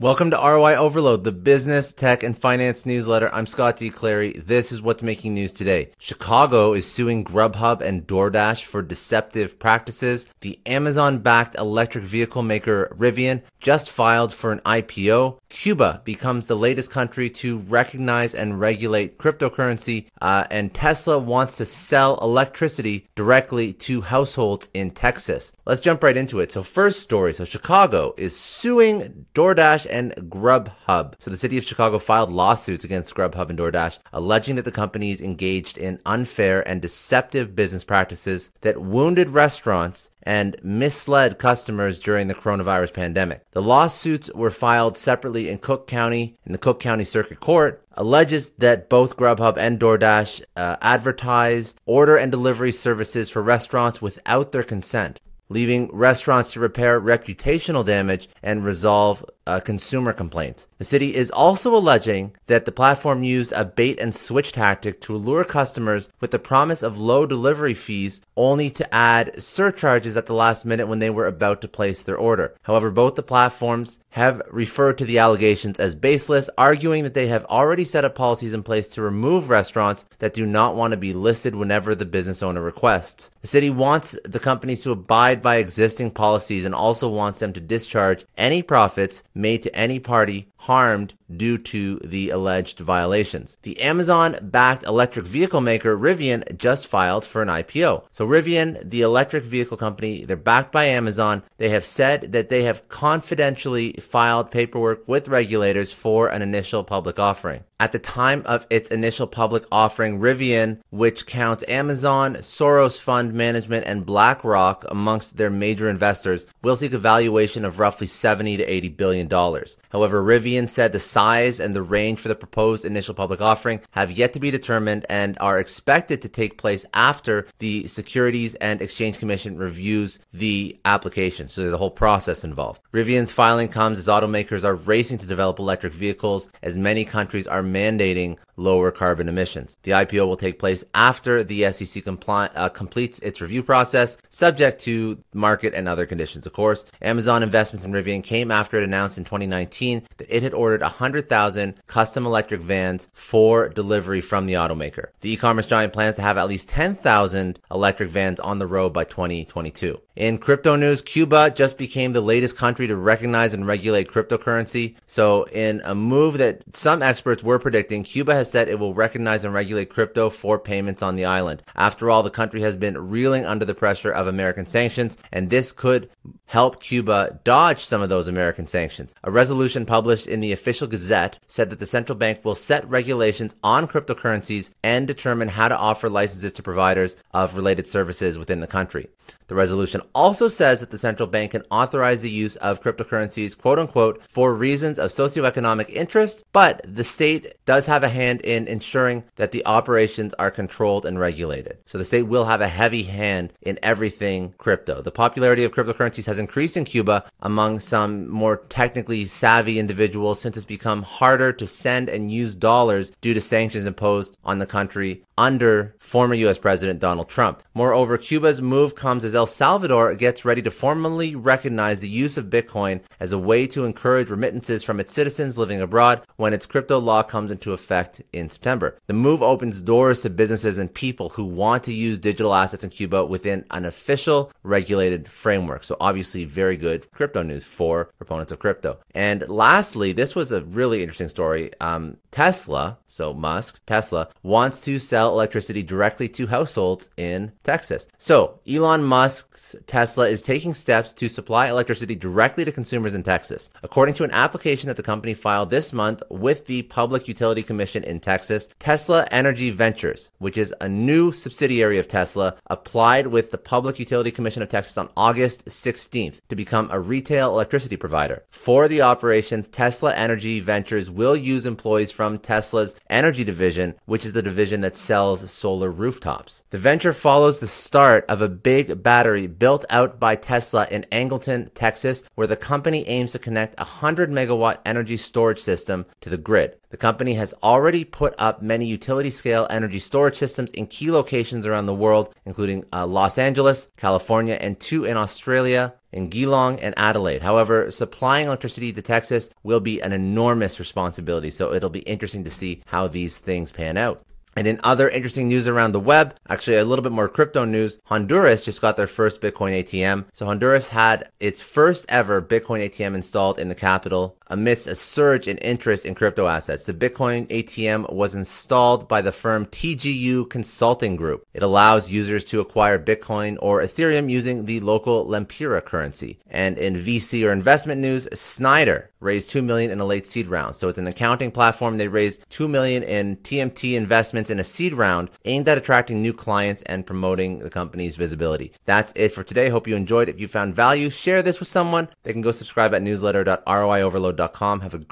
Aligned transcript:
Welcome 0.00 0.30
to 0.30 0.36
ROI 0.36 0.76
Overload, 0.76 1.24
the 1.24 1.32
business, 1.32 1.92
tech, 1.92 2.22
and 2.22 2.38
finance 2.38 2.86
newsletter. 2.86 3.34
I'm 3.34 3.48
Scott 3.48 3.78
D. 3.78 3.90
Clary. 3.90 4.30
This 4.34 4.70
is 4.70 4.80
what's 4.80 5.02
making 5.02 5.34
news 5.34 5.52
today. 5.52 5.90
Chicago 5.98 6.72
is 6.72 6.88
suing 6.88 7.24
Grubhub 7.24 7.80
and 7.80 8.06
DoorDash 8.06 8.62
for 8.62 8.80
deceptive 8.80 9.58
practices. 9.58 10.28
The 10.40 10.60
Amazon-backed 10.66 11.56
electric 11.56 12.04
vehicle 12.04 12.44
maker 12.44 12.94
Rivian 12.96 13.42
just 13.58 13.90
filed 13.90 14.32
for 14.32 14.52
an 14.52 14.60
IPO. 14.60 15.40
Cuba 15.48 16.02
becomes 16.04 16.46
the 16.46 16.56
latest 16.56 16.90
country 16.90 17.30
to 17.30 17.58
recognize 17.58 18.34
and 18.34 18.60
regulate 18.60 19.18
cryptocurrency, 19.18 20.06
uh, 20.20 20.44
and 20.50 20.74
Tesla 20.74 21.18
wants 21.18 21.56
to 21.56 21.64
sell 21.64 22.18
electricity 22.20 23.08
directly 23.14 23.72
to 23.72 24.02
households 24.02 24.68
in 24.74 24.90
Texas. 24.90 25.52
Let's 25.66 25.80
jump 25.80 26.02
right 26.02 26.16
into 26.16 26.40
it. 26.40 26.52
So, 26.52 26.62
first 26.62 27.00
story. 27.00 27.32
So, 27.32 27.44
Chicago 27.44 28.14
is 28.16 28.38
suing 28.38 29.26
DoorDash 29.34 29.86
and 29.90 30.14
Grubhub. 30.30 31.14
So 31.18 31.30
the 31.30 31.36
city 31.36 31.58
of 31.58 31.64
Chicago 31.64 31.98
filed 31.98 32.32
lawsuits 32.32 32.84
against 32.84 33.14
Grubhub 33.14 33.50
and 33.50 33.58
DoorDash, 33.58 33.98
alleging 34.12 34.56
that 34.56 34.64
the 34.64 34.70
companies 34.70 35.20
engaged 35.20 35.78
in 35.78 36.00
unfair 36.06 36.66
and 36.68 36.80
deceptive 36.80 37.54
business 37.54 37.84
practices 37.84 38.50
that 38.60 38.80
wounded 38.80 39.30
restaurants 39.30 40.10
and 40.28 40.56
misled 40.62 41.38
customers 41.38 41.98
during 41.98 42.28
the 42.28 42.34
coronavirus 42.34 42.92
pandemic. 42.92 43.50
The 43.52 43.62
lawsuits 43.62 44.30
were 44.34 44.50
filed 44.50 44.98
separately 44.98 45.48
in 45.48 45.56
Cook 45.56 45.86
County 45.86 46.36
in 46.44 46.52
the 46.52 46.58
Cook 46.58 46.80
County 46.80 47.06
Circuit 47.06 47.40
Court 47.40 47.82
alleges 47.92 48.50
that 48.58 48.90
both 48.90 49.16
Grubhub 49.16 49.56
and 49.56 49.80
DoorDash 49.80 50.42
uh, 50.54 50.76
advertised 50.82 51.80
order 51.86 52.14
and 52.14 52.30
delivery 52.30 52.72
services 52.72 53.30
for 53.30 53.40
restaurants 53.42 54.02
without 54.02 54.52
their 54.52 54.62
consent 54.62 55.18
leaving 55.48 55.88
restaurants 55.92 56.52
to 56.52 56.60
repair 56.60 57.00
reputational 57.00 57.84
damage 57.84 58.28
and 58.42 58.64
resolve 58.64 59.24
uh, 59.48 59.60
consumer 59.60 60.12
complaints. 60.12 60.68
The 60.76 60.84
city 60.84 61.16
is 61.16 61.30
also 61.30 61.74
alleging 61.74 62.36
that 62.46 62.66
the 62.66 62.72
platform 62.72 63.24
used 63.24 63.52
a 63.52 63.64
bait 63.64 63.98
and 63.98 64.14
switch 64.14 64.52
tactic 64.52 65.00
to 65.00 65.16
lure 65.16 65.44
customers 65.44 66.10
with 66.20 66.30
the 66.30 66.38
promise 66.38 66.82
of 66.82 67.00
low 67.00 67.26
delivery 67.26 67.74
fees, 67.74 68.20
only 68.36 68.68
to 68.70 68.94
add 68.94 69.42
surcharges 69.42 70.16
at 70.16 70.26
the 70.26 70.34
last 70.34 70.66
minute 70.66 70.86
when 70.86 70.98
they 70.98 71.10
were 71.10 71.26
about 71.26 71.62
to 71.62 71.68
place 71.68 72.02
their 72.02 72.16
order. 72.16 72.54
However, 72.62 72.90
both 72.90 73.14
the 73.14 73.22
platforms 73.22 73.98
have 74.10 74.42
referred 74.50 74.98
to 74.98 75.04
the 75.06 75.18
allegations 75.18 75.80
as 75.80 75.94
baseless, 75.94 76.50
arguing 76.58 77.04
that 77.04 77.14
they 77.14 77.28
have 77.28 77.44
already 77.46 77.84
set 77.84 78.04
up 78.04 78.14
policies 78.14 78.52
in 78.52 78.62
place 78.62 78.86
to 78.88 79.02
remove 79.02 79.48
restaurants 79.48 80.04
that 80.18 80.34
do 80.34 80.44
not 80.44 80.76
want 80.76 80.90
to 80.90 80.96
be 80.96 81.14
listed 81.14 81.54
whenever 81.54 81.94
the 81.94 82.04
business 82.04 82.42
owner 82.42 82.60
requests. 82.60 83.30
The 83.40 83.46
city 83.46 83.70
wants 83.70 84.14
the 84.24 84.40
companies 84.40 84.82
to 84.82 84.92
abide 84.92 85.40
by 85.40 85.56
existing 85.56 86.10
policies 86.10 86.66
and 86.66 86.74
also 86.74 87.08
wants 87.08 87.40
them 87.40 87.52
to 87.54 87.60
discharge 87.60 88.26
any 88.36 88.62
profits 88.62 89.22
made 89.38 89.62
to 89.62 89.74
any 89.74 89.98
party 89.98 90.48
harmed 90.56 91.14
due 91.34 91.56
to 91.56 91.98
the 92.00 92.30
alleged 92.30 92.80
violations. 92.80 93.56
The 93.62 93.80
Amazon 93.80 94.38
backed 94.42 94.84
electric 94.84 95.24
vehicle 95.24 95.60
maker 95.60 95.96
Rivian 95.96 96.58
just 96.58 96.86
filed 96.86 97.24
for 97.24 97.40
an 97.40 97.48
IPO. 97.48 98.04
So, 98.10 98.26
Rivian, 98.26 98.90
the 98.90 99.02
electric 99.02 99.44
vehicle 99.44 99.76
company, 99.76 100.24
they're 100.24 100.36
backed 100.36 100.72
by 100.72 100.86
Amazon. 100.86 101.42
They 101.58 101.68
have 101.70 101.84
said 101.84 102.32
that 102.32 102.48
they 102.48 102.64
have 102.64 102.88
confidentially 102.88 103.92
filed 103.92 104.50
paperwork 104.50 105.06
with 105.06 105.28
regulators 105.28 105.92
for 105.92 106.28
an 106.28 106.42
initial 106.42 106.82
public 106.82 107.18
offering. 107.18 107.64
At 107.80 107.92
the 107.92 108.00
time 108.00 108.42
of 108.44 108.66
its 108.70 108.88
initial 108.88 109.28
public 109.28 109.62
offering, 109.70 110.18
Rivian, 110.18 110.80
which 110.90 111.26
counts 111.26 111.62
Amazon, 111.68 112.34
Soros 112.36 113.00
Fund 113.00 113.32
Management, 113.32 113.86
and 113.86 114.04
BlackRock 114.04 114.84
amongst 114.88 115.36
their 115.36 115.48
major 115.48 115.88
investors, 115.88 116.44
will 116.60 116.74
seek 116.74 116.92
a 116.92 116.98
valuation 116.98 117.64
of 117.64 117.78
roughly 117.78 118.08
70 118.08 118.56
to 118.56 118.64
80 118.64 118.88
billion 118.88 119.28
dollars. 119.28 119.76
However, 119.90 120.20
Rivian 120.20 120.68
said 120.68 120.90
the 120.90 120.98
size 120.98 121.60
and 121.60 121.76
the 121.76 121.82
range 121.82 122.18
for 122.18 122.26
the 122.26 122.34
proposed 122.34 122.84
initial 122.84 123.14
public 123.14 123.40
offering 123.40 123.80
have 123.92 124.10
yet 124.10 124.32
to 124.32 124.40
be 124.40 124.50
determined 124.50 125.06
and 125.08 125.38
are 125.38 125.60
expected 125.60 126.20
to 126.22 126.28
take 126.28 126.58
place 126.58 126.84
after 126.94 127.46
the 127.60 127.86
Securities 127.86 128.56
and 128.56 128.82
Exchange 128.82 129.20
Commission 129.20 129.56
reviews 129.56 130.18
the 130.32 130.76
application. 130.84 131.46
So 131.46 131.60
there's 131.60 131.74
a 131.74 131.78
whole 131.78 131.92
process 131.92 132.42
involved. 132.42 132.82
Rivian's 132.92 133.30
filing 133.30 133.68
comes 133.68 133.98
as 133.98 134.08
automakers 134.08 134.64
are 134.64 134.74
racing 134.74 135.18
to 135.18 135.26
develop 135.26 135.60
electric 135.60 135.92
vehicles 135.92 136.48
as 136.60 136.76
many 136.76 137.04
countries 137.04 137.46
are 137.46 137.67
mandating 137.72 138.36
lower 138.58 138.90
carbon 138.90 139.28
emissions. 139.28 139.76
The 139.84 139.92
IPO 139.92 140.26
will 140.26 140.36
take 140.36 140.58
place 140.58 140.84
after 140.94 141.44
the 141.44 141.72
SEC 141.72 142.02
compli- 142.04 142.50
uh, 142.54 142.68
completes 142.68 143.18
its 143.20 143.40
review 143.40 143.62
process, 143.62 144.16
subject 144.28 144.80
to 144.82 145.22
market 145.32 145.74
and 145.74 145.88
other 145.88 146.06
conditions, 146.06 146.46
of 146.46 146.52
course. 146.52 146.84
Amazon 147.00 147.42
investments 147.42 147.84
in 147.84 147.92
Rivian 147.92 148.22
came 148.22 148.50
after 148.50 148.76
it 148.76 148.84
announced 148.84 149.16
in 149.16 149.24
2019 149.24 150.02
that 150.16 150.26
it 150.28 150.42
had 150.42 150.54
ordered 150.54 150.82
100,000 150.82 151.74
custom 151.86 152.26
electric 152.26 152.60
vans 152.60 153.08
for 153.12 153.68
delivery 153.68 154.20
from 154.20 154.46
the 154.46 154.54
automaker. 154.54 155.06
The 155.20 155.32
e-commerce 155.32 155.66
giant 155.66 155.92
plans 155.92 156.16
to 156.16 156.22
have 156.22 156.36
at 156.36 156.48
least 156.48 156.68
10,000 156.68 157.58
electric 157.70 158.10
vans 158.10 158.40
on 158.40 158.58
the 158.58 158.66
road 158.66 158.92
by 158.92 159.04
2022. 159.04 160.00
In 160.16 160.38
crypto 160.38 160.74
news, 160.74 161.00
Cuba 161.00 161.50
just 161.50 161.78
became 161.78 162.12
the 162.12 162.20
latest 162.20 162.56
country 162.56 162.88
to 162.88 162.96
recognize 162.96 163.54
and 163.54 163.66
regulate 163.66 164.10
cryptocurrency. 164.10 164.96
So 165.06 165.44
in 165.44 165.80
a 165.84 165.94
move 165.94 166.38
that 166.38 166.62
some 166.72 167.02
experts 167.02 167.42
were 167.42 167.57
predicting, 167.58 168.02
Cuba 168.02 168.34
has 168.34 168.50
said 168.50 168.68
it 168.68 168.78
will 168.78 168.94
recognize 168.94 169.44
and 169.44 169.54
regulate 169.54 169.90
crypto 169.90 170.30
for 170.30 170.58
payments 170.58 171.02
on 171.02 171.16
the 171.16 171.24
island. 171.24 171.62
After 171.74 172.10
all, 172.10 172.22
the 172.22 172.30
country 172.30 172.60
has 172.62 172.76
been 172.76 173.10
reeling 173.10 173.44
under 173.44 173.64
the 173.64 173.74
pressure 173.74 174.10
of 174.10 174.26
American 174.26 174.66
sanctions, 174.66 175.16
and 175.32 175.50
this 175.50 175.72
could 175.72 176.10
help 176.48 176.82
Cuba 176.82 177.38
dodge 177.44 177.84
some 177.84 178.02
of 178.02 178.08
those 178.08 178.26
American 178.26 178.66
sanctions. 178.66 179.14
A 179.22 179.30
resolution 179.30 179.86
published 179.86 180.26
in 180.26 180.40
the 180.40 180.52
official 180.52 180.88
Gazette 180.88 181.38
said 181.46 181.70
that 181.70 181.78
the 181.78 181.86
central 181.86 182.16
bank 182.16 182.44
will 182.44 182.54
set 182.54 182.88
regulations 182.88 183.54
on 183.62 183.86
cryptocurrencies 183.86 184.70
and 184.82 185.06
determine 185.06 185.48
how 185.48 185.68
to 185.68 185.76
offer 185.76 186.08
licenses 186.08 186.52
to 186.52 186.62
providers 186.62 187.16
of 187.32 187.54
related 187.54 187.86
services 187.86 188.38
within 188.38 188.60
the 188.60 188.66
country. 188.66 189.08
The 189.48 189.54
resolution 189.54 190.02
also 190.14 190.48
says 190.48 190.80
that 190.80 190.90
the 190.90 190.98
central 190.98 191.26
bank 191.26 191.52
can 191.52 191.62
authorize 191.70 192.20
the 192.20 192.30
use 192.30 192.56
of 192.56 192.82
cryptocurrencies, 192.82 193.56
quote 193.56 193.78
unquote, 193.78 194.22
for 194.28 194.54
reasons 194.54 194.98
of 194.98 195.10
socioeconomic 195.10 195.88
interest, 195.88 196.44
but 196.52 196.82
the 196.84 197.04
state 197.04 197.54
does 197.64 197.86
have 197.86 198.02
a 198.02 198.10
hand 198.10 198.42
in 198.42 198.68
ensuring 198.68 199.24
that 199.36 199.52
the 199.52 199.64
operations 199.64 200.34
are 200.34 200.50
controlled 200.50 201.06
and 201.06 201.18
regulated. 201.18 201.78
So 201.86 201.96
the 201.96 202.04
state 202.04 202.24
will 202.24 202.44
have 202.44 202.60
a 202.60 202.68
heavy 202.68 203.04
hand 203.04 203.54
in 203.62 203.78
everything 203.82 204.54
crypto. 204.58 205.00
The 205.00 205.10
popularity 205.10 205.64
of 205.64 205.72
cryptocurrencies 205.72 206.26
has 206.26 206.37
increased 206.38 206.76
in 206.76 206.84
Cuba 206.84 207.24
among 207.40 207.80
some 207.80 208.28
more 208.28 208.58
technically 208.68 209.24
savvy 209.24 209.78
individuals 209.78 210.40
since 210.40 210.56
it's 210.56 210.66
become 210.66 211.02
harder 211.02 211.52
to 211.52 211.66
send 211.66 212.08
and 212.08 212.30
use 212.30 212.54
dollars 212.54 213.10
due 213.20 213.34
to 213.34 213.40
sanctions 213.40 213.84
imposed 213.84 214.38
on 214.44 214.58
the 214.58 214.66
country 214.66 215.22
under 215.38 215.94
former 215.98 216.34
US 216.34 216.58
President 216.58 216.98
Donald 216.98 217.28
Trump. 217.28 217.62
Moreover, 217.72 218.18
Cuba's 218.18 218.60
move 218.60 218.96
comes 218.96 219.22
as 219.22 219.36
El 219.36 219.46
Salvador 219.46 220.14
gets 220.14 220.44
ready 220.44 220.60
to 220.62 220.70
formally 220.70 221.36
recognize 221.36 222.00
the 222.00 222.08
use 222.08 222.36
of 222.36 222.46
Bitcoin 222.46 223.00
as 223.20 223.32
a 223.32 223.38
way 223.38 223.66
to 223.68 223.84
encourage 223.84 224.30
remittances 224.30 224.82
from 224.82 224.98
its 224.98 225.12
citizens 225.12 225.56
living 225.56 225.80
abroad 225.80 226.22
when 226.36 226.52
its 226.52 226.66
crypto 226.66 226.98
law 226.98 227.22
comes 227.22 227.52
into 227.52 227.72
effect 227.72 228.20
in 228.32 228.48
September. 228.48 228.98
The 229.06 229.12
move 229.14 229.40
opens 229.40 229.80
doors 229.80 230.22
to 230.22 230.30
businesses 230.30 230.76
and 230.76 230.92
people 230.92 231.28
who 231.28 231.44
want 231.44 231.84
to 231.84 231.94
use 231.94 232.18
digital 232.18 232.54
assets 232.54 232.82
in 232.82 232.90
Cuba 232.90 233.24
within 233.24 233.64
an 233.70 233.84
official 233.84 234.50
regulated 234.64 235.28
framework. 235.30 235.84
So 235.84 235.96
obviously 236.00 236.44
very 236.44 236.76
good 236.76 237.10
crypto 237.12 237.44
news 237.44 237.64
for 237.64 238.06
proponents 238.18 238.50
of 238.50 238.58
crypto. 238.58 238.98
And 239.14 239.48
lastly, 239.48 240.12
this 240.12 240.34
was 240.34 240.50
a 240.50 240.62
really 240.62 241.00
interesting 241.00 241.28
story. 241.28 241.70
Um, 241.80 242.16
Tesla, 242.32 242.98
so 243.06 243.32
Musk, 243.32 243.84
Tesla 243.86 244.28
wants 244.42 244.80
to 244.82 244.98
sell 244.98 245.27
electricity 245.32 245.82
directly 245.82 246.28
to 246.28 246.46
households 246.46 247.10
in 247.16 247.52
Texas. 247.64 248.08
So 248.18 248.60
Elon 248.68 249.04
Musk's 249.04 249.76
Tesla 249.86 250.28
is 250.28 250.42
taking 250.42 250.74
steps 250.74 251.12
to 251.12 251.28
supply 251.28 251.68
electricity 251.68 252.14
directly 252.14 252.64
to 252.64 252.72
consumers 252.72 253.14
in 253.14 253.22
Texas. 253.22 253.70
According 253.82 254.14
to 254.16 254.24
an 254.24 254.30
application 254.30 254.88
that 254.88 254.96
the 254.96 255.02
company 255.02 255.34
filed 255.34 255.70
this 255.70 255.92
month 255.92 256.22
with 256.30 256.66
the 256.66 256.82
Public 256.82 257.28
Utility 257.28 257.62
Commission 257.62 258.04
in 258.04 258.20
Texas, 258.20 258.68
Tesla 258.78 259.26
Energy 259.30 259.70
Ventures, 259.70 260.30
which 260.38 260.58
is 260.58 260.74
a 260.80 260.88
new 260.88 261.32
subsidiary 261.32 261.98
of 261.98 262.08
Tesla, 262.08 262.56
applied 262.68 263.26
with 263.26 263.50
the 263.50 263.58
Public 263.58 263.98
Utility 263.98 264.30
Commission 264.30 264.62
of 264.62 264.68
Texas 264.68 264.98
on 264.98 265.08
August 265.16 265.64
16th 265.66 266.40
to 266.48 266.56
become 266.56 266.88
a 266.90 267.00
retail 267.00 267.50
electricity 267.50 267.96
provider. 267.96 268.42
For 268.50 268.88
the 268.88 269.02
operations, 269.02 269.68
Tesla 269.68 270.14
Energy 270.14 270.60
Ventures 270.60 271.10
will 271.10 271.36
use 271.36 271.66
employees 271.66 272.12
from 272.12 272.38
Tesla's 272.38 272.94
energy 273.10 273.44
division, 273.44 273.94
which 274.06 274.24
is 274.24 274.32
the 274.32 274.42
division 274.42 274.80
that 274.82 274.96
sells 274.96 275.17
sells 275.18 275.50
solar 275.50 275.90
rooftops. 275.90 276.62
The 276.70 276.78
venture 276.78 277.12
follows 277.12 277.58
the 277.58 277.66
start 277.66 278.24
of 278.28 278.40
a 278.40 278.48
big 278.48 279.02
battery 279.02 279.48
built 279.48 279.84
out 279.90 280.20
by 280.20 280.36
Tesla 280.36 280.86
in 280.92 281.06
Angleton, 281.10 281.70
Texas, 281.74 282.22
where 282.36 282.46
the 282.46 282.54
company 282.54 283.04
aims 283.08 283.32
to 283.32 283.40
connect 283.40 283.74
a 283.80 283.82
100 283.82 284.30
megawatt 284.30 284.78
energy 284.86 285.16
storage 285.16 285.58
system 285.58 286.06
to 286.20 286.30
the 286.30 286.36
grid. 286.36 286.76
The 286.90 286.96
company 286.96 287.34
has 287.34 287.52
already 287.64 288.04
put 288.04 288.32
up 288.38 288.62
many 288.62 288.86
utility 288.86 289.30
scale 289.30 289.66
energy 289.70 289.98
storage 289.98 290.36
systems 290.36 290.70
in 290.70 290.86
key 290.86 291.10
locations 291.10 291.66
around 291.66 291.86
the 291.86 291.94
world, 292.04 292.32
including 292.46 292.84
uh, 292.92 293.04
Los 293.04 293.38
Angeles, 293.38 293.88
California, 293.96 294.54
and 294.60 294.78
two 294.78 295.04
in 295.04 295.16
Australia, 295.16 295.94
in 296.12 296.28
Geelong 296.28 296.78
and 296.78 296.94
Adelaide. 296.96 297.42
However, 297.42 297.90
supplying 297.90 298.46
electricity 298.46 298.92
to 298.92 299.02
Texas 299.02 299.50
will 299.64 299.80
be 299.80 300.00
an 300.00 300.12
enormous 300.12 300.78
responsibility, 300.78 301.50
so 301.50 301.74
it'll 301.74 301.90
be 301.90 302.06
interesting 302.14 302.44
to 302.44 302.50
see 302.50 302.82
how 302.86 303.08
these 303.08 303.40
things 303.40 303.72
pan 303.72 303.96
out. 303.96 304.22
And 304.58 304.66
in 304.66 304.80
other 304.82 305.08
interesting 305.08 305.46
news 305.46 305.68
around 305.68 305.92
the 305.92 306.00
web, 306.00 306.34
actually 306.48 306.78
a 306.78 306.84
little 306.84 307.04
bit 307.04 307.12
more 307.12 307.28
crypto 307.28 307.64
news, 307.64 308.00
Honduras 308.06 308.64
just 308.64 308.80
got 308.80 308.96
their 308.96 309.06
first 309.06 309.40
Bitcoin 309.40 309.84
ATM. 309.84 310.24
So 310.32 310.46
Honduras 310.46 310.88
had 310.88 311.30
its 311.38 311.62
first 311.62 312.04
ever 312.08 312.42
Bitcoin 312.42 312.84
ATM 312.84 313.14
installed 313.14 313.60
in 313.60 313.68
the 313.68 313.76
capital 313.76 314.36
amidst 314.48 314.88
a 314.88 314.96
surge 314.96 315.46
in 315.46 315.58
interest 315.58 316.04
in 316.04 316.16
crypto 316.16 316.48
assets. 316.48 316.86
The 316.86 316.94
Bitcoin 316.94 317.46
ATM 317.46 318.12
was 318.12 318.34
installed 318.34 319.06
by 319.06 319.20
the 319.20 319.30
firm 319.30 319.66
TGU 319.66 320.50
Consulting 320.50 321.14
Group. 321.14 321.46
It 321.54 321.62
allows 321.62 322.10
users 322.10 322.44
to 322.46 322.60
acquire 322.60 322.98
Bitcoin 322.98 323.58
or 323.60 323.80
Ethereum 323.80 324.28
using 324.28 324.64
the 324.64 324.80
local 324.80 325.26
Lempira 325.26 325.84
currency. 325.84 326.40
And 326.48 326.78
in 326.78 326.96
VC 326.96 327.46
or 327.46 327.52
investment 327.52 328.00
news, 328.00 328.26
Synder 328.32 329.08
raised 329.20 329.50
2 329.50 329.62
million 329.62 329.90
in 329.90 330.00
a 330.00 330.04
late 330.04 330.26
seed 330.26 330.48
round. 330.48 330.76
So 330.76 330.88
it's 330.88 330.98
an 330.98 331.06
accounting 331.06 331.50
platform. 331.50 331.98
They 331.98 332.08
raised 332.08 332.44
2 332.50 332.68
million 332.68 333.02
in 333.02 333.36
TMT 333.36 333.94
investments 333.94 334.47
in 334.50 334.58
a 334.58 334.64
seed 334.64 334.92
round 334.92 335.30
aimed 335.44 335.68
at 335.68 335.78
attracting 335.78 336.22
new 336.22 336.32
clients 336.32 336.82
and 336.82 337.06
promoting 337.06 337.58
the 337.60 337.70
company's 337.70 338.16
visibility. 338.16 338.72
That's 338.84 339.12
it 339.16 339.30
for 339.30 339.42
today. 339.42 339.68
Hope 339.68 339.88
you 339.88 339.96
enjoyed. 339.96 340.28
If 340.28 340.40
you 340.40 340.48
found 340.48 340.74
value, 340.74 341.10
share 341.10 341.42
this 341.42 341.58
with 341.58 341.68
someone. 341.68 342.08
They 342.22 342.32
can 342.32 342.42
go 342.42 342.52
subscribe 342.52 342.94
at 342.94 343.02
newsletter.roioverload.com. 343.02 344.80
Have 344.80 344.94
a 344.94 344.98
great 344.98 345.08